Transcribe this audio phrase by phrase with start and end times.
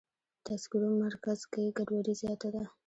[0.03, 0.03] د
[0.47, 2.63] تذکرو مرکز کې ګډوډي زیاته ده.